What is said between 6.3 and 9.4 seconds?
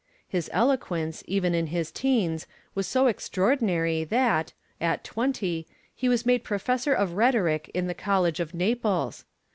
Professor of Rhetoric in the College of Naples.